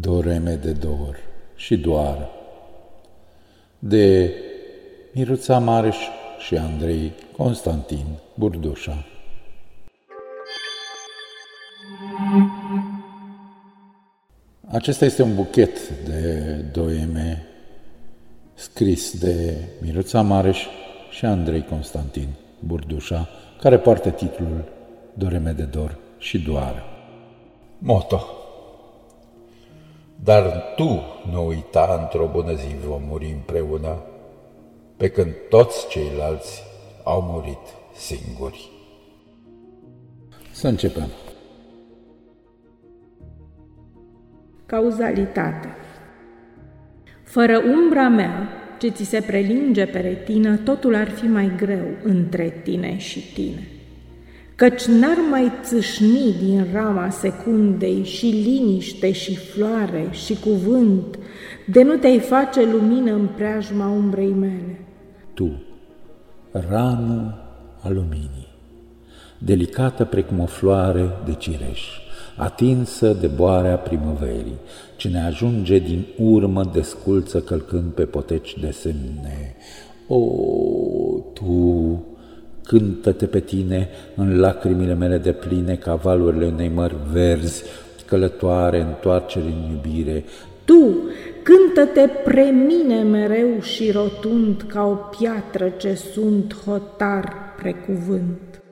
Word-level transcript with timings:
Doreme 0.00 0.54
de 0.54 0.72
dor 0.72 1.16
și 1.54 1.76
doar 1.76 2.28
de 3.78 4.34
Miruța 5.12 5.58
Mareș 5.58 5.96
și 6.38 6.56
Andrei 6.56 7.12
Constantin 7.36 8.06
Burdușa. 8.34 9.04
Acesta 14.66 15.04
este 15.04 15.22
un 15.22 15.34
buchet 15.34 15.88
de 15.88 16.54
doeme 16.72 17.46
scris 18.54 19.18
de 19.18 19.56
Miruța 19.80 20.22
Mareș 20.22 20.66
și 21.10 21.24
Andrei 21.24 21.64
Constantin 21.64 22.28
Burdușa, 22.60 23.28
care 23.60 23.78
poartă 23.78 24.10
titlul 24.10 24.64
Doreme 25.14 25.50
de 25.50 25.64
dor 25.64 25.98
și 26.18 26.38
doar. 26.38 26.82
Moto 27.78 28.37
Dar 30.28 30.74
tu 30.76 31.02
nu 31.30 31.46
uita, 31.46 31.98
într-o 32.00 32.28
bună 32.32 32.54
zi 32.54 32.86
vom 32.86 33.02
muri 33.06 33.30
împreună, 33.32 33.96
pe 34.96 35.08
când 35.08 35.34
toți 35.48 35.88
ceilalți 35.88 36.62
au 37.04 37.22
murit 37.22 37.58
singuri. 37.94 38.70
Să 40.50 40.68
începem. 40.68 41.08
Cauzalitate 44.66 45.68
Fără 47.24 47.58
umbra 47.58 48.08
mea, 48.08 48.48
ce 48.78 48.88
ți 48.88 49.04
se 49.04 49.20
prelinge 49.20 49.86
pe 49.86 50.00
retină, 50.00 50.56
totul 50.56 50.94
ar 50.94 51.08
fi 51.08 51.26
mai 51.26 51.52
greu 51.56 51.86
între 52.02 52.60
tine 52.62 52.98
și 52.98 53.32
tine. 53.32 53.77
Căci 54.58 54.84
n-ar 54.84 55.16
mai 55.30 55.52
țâșni 55.62 56.34
din 56.42 56.66
rama 56.72 57.10
secundei 57.10 58.04
și 58.04 58.26
liniște 58.26 59.12
și 59.12 59.36
floare 59.36 60.08
și 60.10 60.36
cuvânt, 60.40 61.18
de 61.66 61.82
nu 61.82 61.96
te-ai 61.96 62.18
face 62.18 62.64
lumină 62.64 63.12
în 63.12 63.28
preajma 63.36 63.88
umbrei 63.88 64.32
mele. 64.32 64.80
Tu, 65.34 65.62
rană 66.50 67.38
a 67.82 67.88
luminii, 67.88 68.48
delicată 69.38 70.04
precum 70.04 70.40
o 70.40 70.46
floare 70.46 71.08
de 71.24 71.34
cireș, 71.34 71.82
atinsă 72.36 73.12
de 73.12 73.26
boarea 73.26 73.76
primăverii, 73.76 74.58
ce 74.96 75.08
ne 75.08 75.20
ajunge 75.20 75.78
din 75.78 76.06
urmă 76.16 76.70
desculță 76.72 77.40
călcând 77.40 77.92
pe 77.92 78.04
poteci 78.04 78.58
de 78.60 78.70
semne. 78.70 79.56
O, 80.06 80.20
tu, 81.32 81.67
cântă-te 82.68 83.26
pe 83.26 83.40
tine 83.40 83.88
în 84.14 84.40
lacrimile 84.40 84.94
mele 84.94 85.18
de 85.18 85.32
pline 85.32 85.74
ca 85.74 85.94
valurile 85.94 86.46
unei 86.46 86.68
mări 86.68 86.96
verzi, 87.12 87.62
călătoare, 88.06 88.80
întoarcere 88.80 89.44
în 89.44 89.70
iubire. 89.70 90.24
Tu, 90.64 90.96
cântă-te 91.42 92.08
pre 92.24 92.42
mine 92.42 93.02
mereu 93.02 93.60
și 93.60 93.90
rotund 93.90 94.64
ca 94.66 94.84
o 94.84 94.94
piatră 94.94 95.68
ce 95.68 95.94
sunt 95.94 96.54
hotar 96.64 97.34
precuvânt. 97.56 98.62